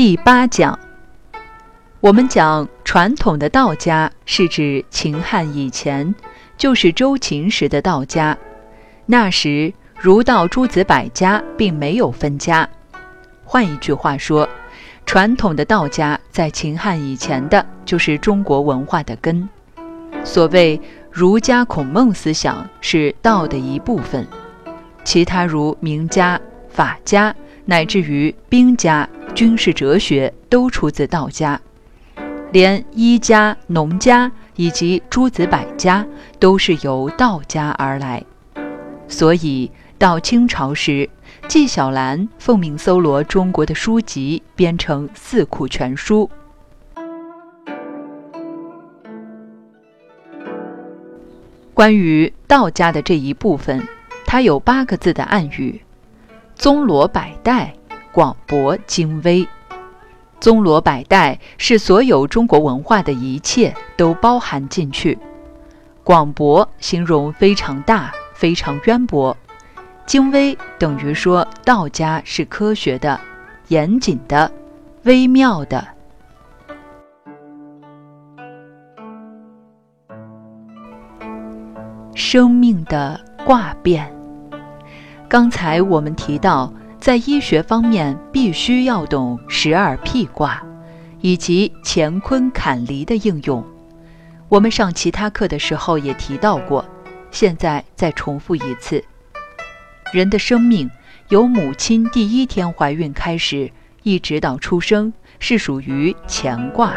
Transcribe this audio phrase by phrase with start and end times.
[0.00, 0.78] 第八讲，
[2.00, 6.14] 我们讲传统的道家是指秦汉以前，
[6.56, 8.34] 就是周秦时的道家。
[9.04, 12.66] 那时儒道诸子百家并没有分家。
[13.44, 14.48] 换一句话说，
[15.04, 19.46] 传统的道家在秦汉以前的就是中国文化的根。
[20.24, 20.80] 所谓
[21.10, 24.26] 儒家孔孟思想是道的一部分，
[25.04, 26.40] 其他如名家、
[26.70, 27.36] 法家。
[27.66, 31.60] 乃至于兵家、军事哲学都出自道家，
[32.52, 36.06] 连医家、农家以及诸子百家
[36.38, 38.22] 都是由道家而来。
[39.08, 41.08] 所以到清朝时，
[41.48, 46.28] 纪晓岚奉命搜罗中国的书籍，编成《四库全书》。
[51.72, 53.82] 关于道家的这一部分，
[54.26, 55.80] 它有八个字的暗语。
[56.54, 57.74] 宗罗百代，
[58.12, 59.46] 广博精微。
[60.40, 65.18] 宗罗百代是所有中国文化的一切都包含进去。
[66.02, 69.36] 广博形容非常大，非常渊博。
[70.06, 73.20] 精微等于说道家是科学的、
[73.68, 74.50] 严谨的、
[75.04, 75.86] 微妙的。
[82.14, 84.12] 生命的卦变。
[85.28, 90.62] 刚才我们提到，在医学方面必须要懂十二辟卦，
[91.22, 93.64] 以及乾坤坎离的应用。
[94.50, 96.84] 我们上其他课的时候也提到过，
[97.30, 99.02] 现在再重复一次：
[100.12, 100.90] 人的生命
[101.28, 106.92] 由母亲第一天怀孕开始，一直到出生，是属于乾卦。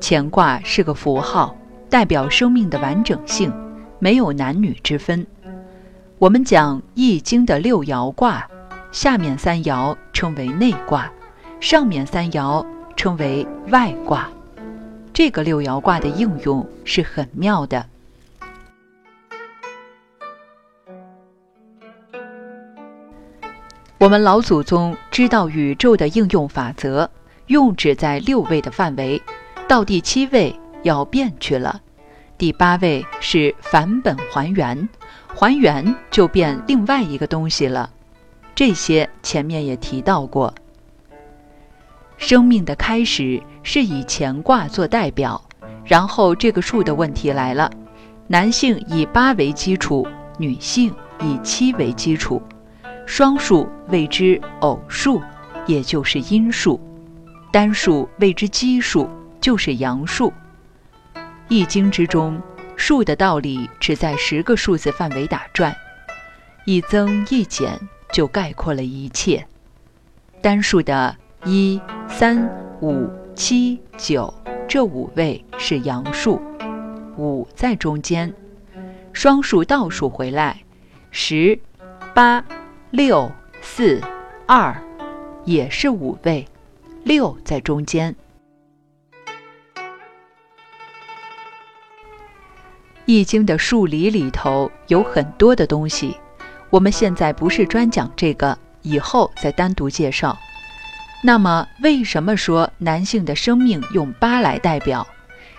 [0.00, 1.56] 乾卦是个符号，
[1.88, 3.52] 代表生命的完整性，
[4.00, 5.24] 没有男女之分。
[6.18, 8.48] 我们讲《易经》的六爻卦，
[8.92, 11.10] 下面三爻称为内卦，
[11.60, 14.28] 上面三爻称为外卦。
[15.14, 17.86] 这个六爻卦的应用是很妙的。
[23.96, 27.08] 我们老祖宗知道宇宙的应用法则，
[27.46, 29.22] 用只在六位的范围，
[29.66, 31.80] 到第七位要变去了，
[32.36, 34.86] 第八位是返本还原。
[35.34, 37.88] 还原就变另外一个东西了，
[38.54, 40.52] 这些前面也提到过。
[42.16, 45.42] 生命的开始是以乾卦做代表，
[45.84, 47.70] 然后这个数的问题来了：
[48.26, 50.06] 男性以八为基础，
[50.38, 52.40] 女性以七为基础，
[53.06, 55.20] 双数谓之偶数，
[55.66, 56.78] 也就是阴数；
[57.50, 59.08] 单数谓之奇数，
[59.40, 60.32] 就是阳数。
[61.48, 62.40] 易经之中。
[62.74, 65.72] 数的道理只在十个数字范围打转，
[66.64, 67.78] 一增一减
[68.12, 69.44] 就概括了一切。
[70.40, 72.48] 单数的一、三、
[72.80, 74.32] 五、七、九
[74.68, 76.40] 这五位是阳数，
[77.16, 78.32] 五在中间。
[79.12, 80.62] 双数倒数回来，
[81.10, 81.58] 十、
[82.14, 82.44] 八、
[82.90, 83.30] 六、
[83.60, 84.00] 四、
[84.46, 84.74] 二
[85.44, 86.46] 也是五位，
[87.04, 88.14] 六在中间。
[93.04, 96.16] 易经的数理里头有很多的东西，
[96.72, 100.34] 我们现在不是专讲这个，以后再单独介绍。
[101.22, 105.06] 那么，为什么说男性的生命用八来代表？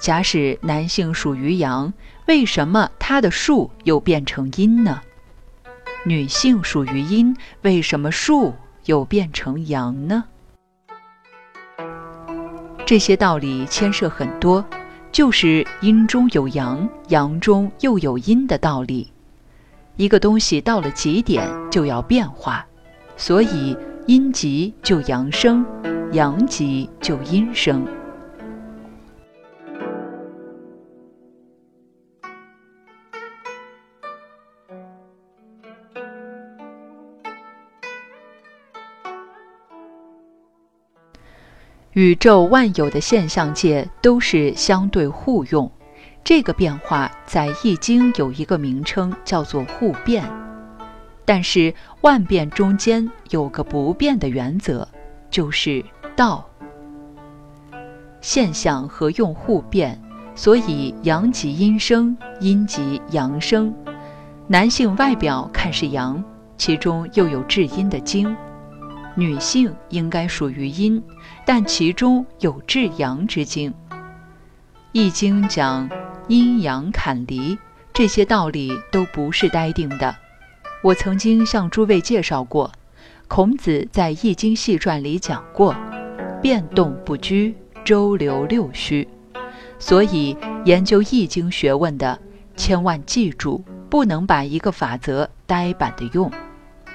[0.00, 1.92] 假使男性属于阳，
[2.26, 5.00] 为什么他的数又变成阴呢？
[6.04, 8.52] 女性属于阴，为什么数
[8.86, 10.24] 又变成阳呢？
[12.84, 14.64] 这些道理牵涉很多。
[15.12, 19.12] 就是阴中有阳，阳中又有阴的道理。
[19.96, 22.66] 一个东西到了极点就要变化，
[23.16, 23.74] 所以
[24.06, 25.64] 阴极就阳生，
[26.12, 27.86] 阳极就阴生。
[41.92, 45.72] 宇宙万有的现象界都是相对互用，
[46.26, 50.28] 这个变化在《易经》有一个名称叫做互变。
[51.24, 54.88] 但是万变中间有个不变的原则，
[55.30, 55.84] 就是
[56.16, 56.44] 道。
[58.20, 60.02] 现象和用互变，
[60.34, 63.72] 所以阳极阴生，阴极阳生。
[64.48, 66.20] 男性外表看是阳，
[66.58, 68.36] 其中又有至阴的精。
[69.14, 71.00] 女性应该属于阴，
[71.44, 73.72] 但其中有至阳之精。
[74.90, 75.88] 易经讲
[76.28, 77.56] 阴阳坎离，
[77.92, 80.16] 这些道理都不是呆定的。
[80.82, 82.72] 我曾经向诸位介绍过，
[83.28, 85.72] 孔子在《易经细传》里讲过
[86.42, 89.06] ：“变动不居，周流六虚。
[89.78, 92.18] 所以研究易经学问的，
[92.56, 96.28] 千万记住，不能把一个法则呆板的用，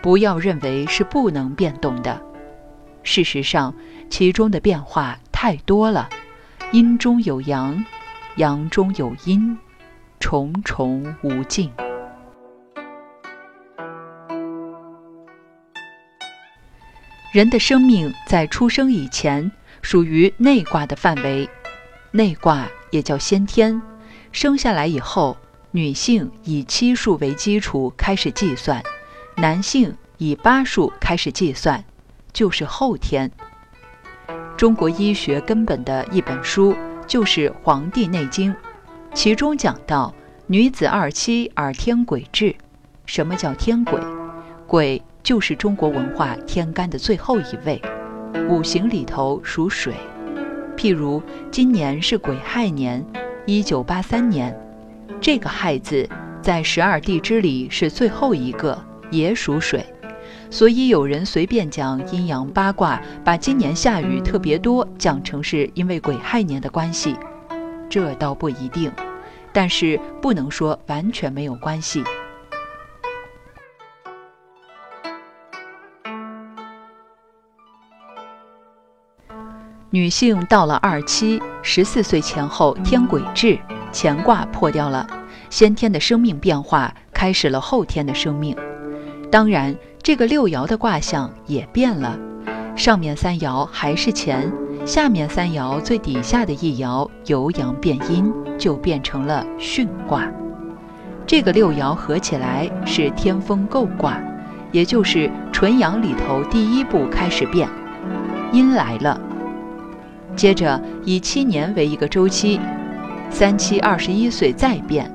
[0.00, 2.18] 不要认为是不能变动的。
[3.02, 3.74] 事实上，
[4.08, 6.08] 其中的变化太多了，
[6.72, 7.84] 阴中有阳，
[8.38, 9.58] 阳中有阴，
[10.20, 11.72] 重重无尽。
[17.32, 19.50] 人的生命在出生以前
[19.82, 21.50] 属于内卦的范围，
[22.12, 23.82] 内卦也叫先天。
[24.30, 25.36] 生下来以后，
[25.72, 28.80] 女性以七数为基础开始计算，
[29.36, 31.84] 男性以八数开始计算，
[32.32, 33.28] 就是后天。
[34.56, 36.76] 中国医学根本的一本书
[37.08, 38.52] 就是《黄帝内经》，
[39.12, 40.14] 其中讲到
[40.46, 42.54] 女子二七而天癸至。
[43.06, 44.00] 什么叫天癸？
[44.68, 45.02] 癸。
[45.20, 47.82] 就是中国文化天干的最后一位，
[48.48, 49.92] 五行里头属水。
[50.74, 53.04] 譬如今年是癸亥年，
[53.44, 54.56] 一九八三年，
[55.20, 56.08] 这个亥字
[56.40, 59.84] 在十二地支里是最后一个，也属水。
[60.50, 67.16] 所以有人随便讲阴阳八卦，把今年下雨特别多讲成是因为癸亥年的关系，
[67.88, 68.90] 这倒不一定，
[69.52, 72.02] 但是不能说完全没有关系。
[79.90, 83.58] 女性到了二七十四岁前后，天癸至，
[83.92, 85.06] 乾卦破掉了，
[85.48, 88.56] 先天的生命变化开始了后天的生命。
[89.30, 92.18] 当然，这个六爻的卦象也变了，
[92.74, 94.50] 上面三爻还是乾，
[94.86, 100.26] 下面三爻最底下的一爻由阳变阴，就变成了巽卦。
[101.26, 104.18] 这个六爻合起来是天风姤卦，
[104.72, 107.68] 也就是纯阳里头第一步开始变，
[108.50, 109.20] 阴来了。
[110.34, 112.58] 接着以七年为一个周期，
[113.28, 115.12] 三七二十一岁再变，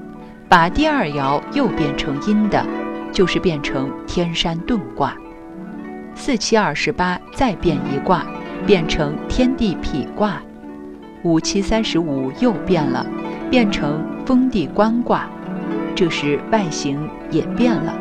[0.48, 2.64] 把第二爻又变成阴的，
[3.14, 5.16] 就是变成天山遁卦。
[6.16, 8.26] 四七二十八再变一卦，
[8.66, 10.42] 变成天地痞卦。
[11.24, 13.06] 五七三十五又变了，
[13.50, 15.30] 变成封地官卦。
[15.96, 17.94] 这时外形也变了，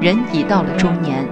[0.00, 1.24] 人已到了中年。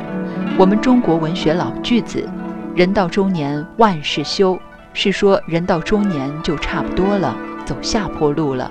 [0.59, 2.29] 我们中国文学老句子
[2.77, 4.59] ：“人到中年万事休。”
[4.93, 8.71] 是说，人到中年就差不多了，走下坡路了。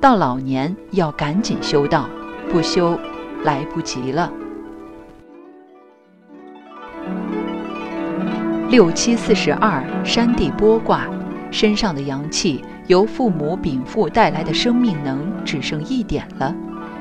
[0.00, 2.08] 到老年要赶紧修道，
[2.50, 2.98] 不修
[3.44, 4.32] 来不及了。
[8.70, 11.06] 六七四十二，山地剥卦，
[11.50, 16.54] 身上的阳气由父母禀赋带来的生命能只剩一点了，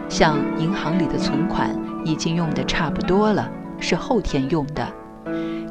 [0.10, 1.70] 像银行里的存款
[2.04, 3.50] 已经用的差不多了，
[3.80, 4.88] 是后天用的。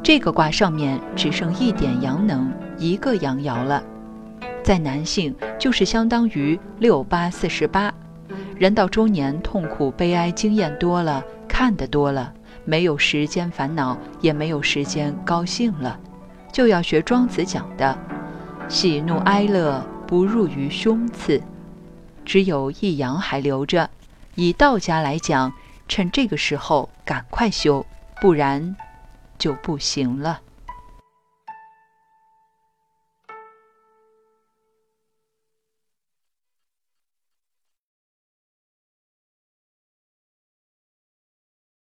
[0.03, 2.51] 这个卦上面只剩一点阳能。
[2.79, 3.83] 一个阳爻了，
[4.63, 7.93] 在男性就是相当于六八四十八。
[8.61, 12.31] 人到中年，痛苦悲哀经验多了，看得多了，
[12.67, 15.99] 没有时间烦恼，也没有时间高兴了，
[16.53, 17.99] 就要学庄子讲的：
[18.69, 21.41] 喜怒哀乐不入于胸次。
[22.23, 23.89] 只有一阳还留着。
[24.35, 25.51] 以道家来讲，
[25.89, 27.87] 趁这个时候赶快修，
[28.21, 28.77] 不然
[29.39, 30.39] 就不行了。